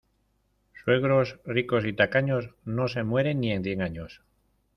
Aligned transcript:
Suegros, 0.83 1.39
ricos 1.45 1.85
y 1.85 1.93
tacaños, 1.93 2.49
no 2.65 2.87
se 2.87 3.03
mueren 3.03 3.39
ni 3.39 3.51
en 3.51 3.63
cien 3.63 3.83
años. 3.83 4.23